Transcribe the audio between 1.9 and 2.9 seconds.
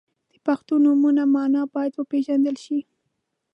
وپیژندل شي.